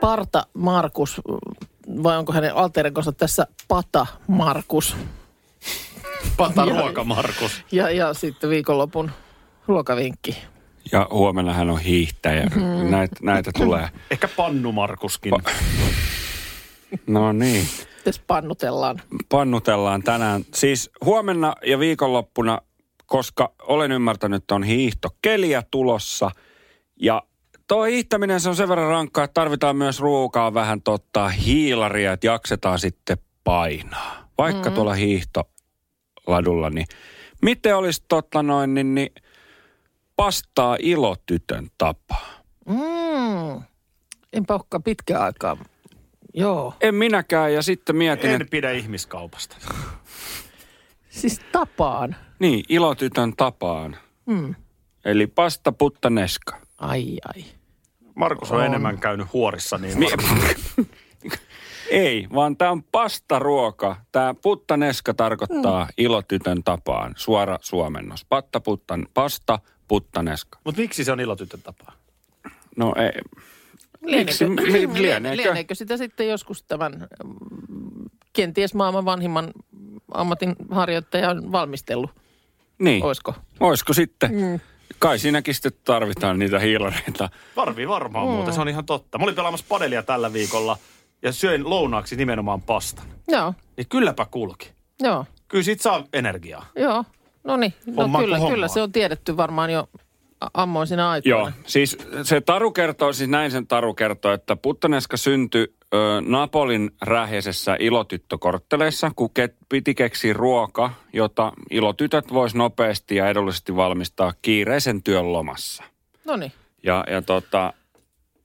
[0.00, 1.20] Parta Markus,
[2.02, 4.96] vai onko hänen alterekonsa tässä Pata Markus?
[6.36, 7.62] Pata ruoka, Markus.
[7.72, 9.10] Ja, ja sitten viikonlopun
[9.66, 10.36] ruokavinkki.
[10.92, 12.46] Ja huomenna hän on hiihtäjä.
[12.54, 12.90] Mm-hmm.
[12.90, 13.88] Näitä, näitä tulee.
[14.10, 15.32] Ehkä Pannu Markuskin.
[15.32, 15.50] Pa-
[17.06, 17.66] No niin.
[18.04, 19.02] Tässä pannutellaan.
[19.28, 20.44] pannutellaan tänään.
[20.54, 22.58] Siis huomenna ja viikonloppuna,
[23.06, 26.30] koska olen ymmärtänyt, että on hiihtokeliä tulossa.
[27.00, 27.22] Ja
[27.68, 32.26] tuo hiihtäminen se on sen verran rankkaa, että tarvitaan myös ruokaa vähän totta hiilaria, että
[32.26, 34.28] jaksetaan sitten painaa.
[34.38, 34.74] Vaikka mm.
[34.74, 34.94] tuolla
[36.26, 36.86] hiihtoladulla, niin
[37.42, 39.10] miten olisi totta noin, niin, niin
[40.16, 42.28] pastaa ilotytön tapaa?
[42.68, 43.62] Mm.
[44.32, 45.56] Enpä olekaan pitkään aikaa.
[46.34, 46.74] Joo.
[46.80, 49.56] En minäkään ja sitten mietin, En että pidä ihmiskaupasta.
[51.08, 52.16] Siis tapaan.
[52.38, 53.96] niin, ilotytön tapaan.
[54.26, 54.54] Mm.
[55.04, 56.56] Eli pasta puttaneska.
[56.78, 57.44] Ai ai.
[58.14, 60.08] Markus on, enemmän käynyt huorissa, niin Mi-
[61.90, 63.96] Ei, vaan tämä on pastaruoka.
[64.12, 65.90] Tämä puttaneska tarkoittaa mm.
[65.98, 67.14] ilotytön tapaan.
[67.16, 68.24] Suora suomennos.
[68.24, 70.58] Patta, puttan, pasta, puttaneska.
[70.64, 71.92] Mutta miksi se on ilotytön tapaa?
[72.76, 73.22] No ei.
[74.00, 74.44] Miksi?
[74.44, 75.42] Lieneekö, Li- lieneekö?
[75.42, 79.52] lieneekö sitä sitten joskus tämän mm, kenties maailman vanhimman
[80.14, 82.10] ammatin harjoittajan valmistellut?
[82.78, 83.04] Niin.
[83.04, 83.34] Oisko?
[83.60, 84.34] Oisko sitten?
[84.34, 84.60] Mm.
[84.98, 87.28] Kai siinäkin sitten tarvitaan niitä hiilareita.
[87.54, 88.32] Tarvii varmaan mm.
[88.32, 89.18] muuten, se on ihan totta.
[89.18, 90.78] Mä olin pelaamassa padelia tällä viikolla
[91.26, 93.04] ja söin lounaaksi nimenomaan pastan.
[93.28, 94.72] Joo, Niin kylläpä kulki.
[95.00, 96.66] joo, Kyllä siitä saa energiaa.
[96.76, 97.04] joo.
[97.44, 99.88] No niin, no Homma kyllä, kyllä se on tiedetty varmaan jo
[100.54, 101.38] ammoisina aikoina.
[101.38, 106.90] Joo, siis se taru kertoo, siis näin sen taru kertoo, että puttaneska syntyi ö, Napolin
[107.02, 115.02] rähjäisessä ilotyttökortteleissa, kun ke, piti keksiä ruoka, jota ilotytöt vois nopeasti ja edullisesti valmistaa kiireisen
[115.02, 115.84] työn lomassa.
[116.24, 116.52] No niin.
[116.82, 117.72] Ja, ja tota,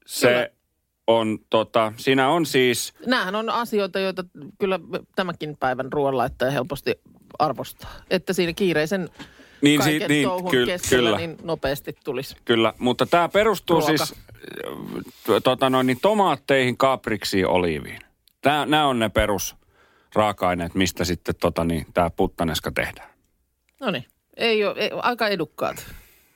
[0.06, 0.50] se Kyllä.
[1.08, 4.24] On, tota, siinä on siis, Nämähän on asioita, joita
[4.60, 4.80] kyllä
[5.16, 7.02] tämänkin päivän ruoanlaittaja helposti
[7.40, 7.92] arvostaa.
[8.10, 9.10] Että siinä kiireisen
[9.62, 12.36] niin, kaiken si, niin touhun ky, keskellä kyllä, niin nopeasti tulisi.
[12.46, 13.98] kyllä, mutta tämä perustuu Ruoka.
[13.98, 14.16] siis
[15.44, 18.00] tota noin, niin tomaatteihin, kapriksiin, oliiviin.
[18.46, 19.56] Nämä on ne perus
[20.16, 23.10] raaka-aineet, mistä sitten tota, niin, tämä puttaneska tehdään.
[23.80, 24.06] No niin.
[24.38, 25.86] Ei ole, ei, aika edukkaat.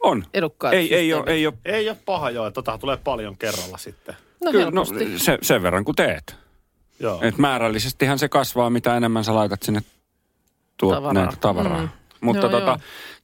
[0.04, 0.26] On.
[0.34, 1.56] Edukkaat Ei, ei, ole, ei ole.
[1.66, 4.16] Ei ole paha joo, että tota tulee paljon kerralla sitten.
[4.44, 4.86] No Kyllä, no,
[5.18, 6.36] se, sen verran kuin teet.
[7.00, 7.20] Joo.
[7.22, 9.82] Et määrällisestihän se kasvaa, mitä enemmän sä laitat sinne
[10.78, 11.14] tuot, Tavaraa.
[11.14, 11.82] Näitä tavaraa.
[11.82, 11.90] Mm.
[12.22, 12.78] Mutta Joo, tota, joo.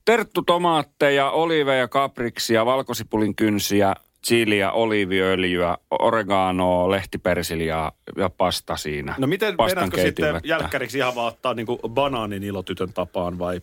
[0.06, 3.96] terttutomaatteja, oliiveja, kapriksia, valkosipulin kynsiä,
[4.28, 9.16] chiliä, oliiviöljyä, oreganoa, lehtipersiliaa ja pasta siinä.
[9.18, 13.62] No miten vedätkö sitten jälkkäriksi ihan vaan ottaa niinku banaanin ilotytön tapaan vai?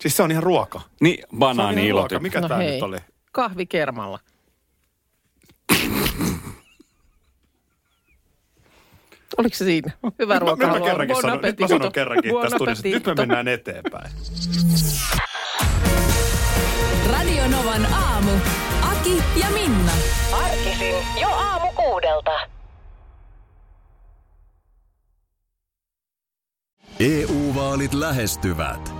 [0.00, 0.80] Siis se on ihan ruoka.
[1.00, 2.00] Niin, banaani ihan ruoka.
[2.00, 2.22] ilotyt.
[2.22, 2.70] Mikä no tää hei.
[2.72, 2.96] nyt oli?
[3.32, 3.66] Kahvi
[9.38, 9.92] Oliko se siinä?
[10.18, 10.80] Hyvä mä, nyt mä ruoka.
[10.80, 12.88] kerrankin sanon, nyt mä sanon kerrankin tässä studiossa.
[12.88, 14.10] Nyt me mennään eteenpäin.
[17.12, 18.30] Radio Novan aamu.
[18.92, 19.92] Aki ja Minna.
[20.32, 22.30] Arkisin jo aamu kuudelta.
[27.00, 28.99] EU-vaalit lähestyvät.